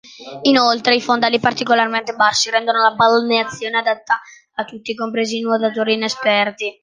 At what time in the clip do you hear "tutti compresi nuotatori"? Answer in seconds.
4.65-5.93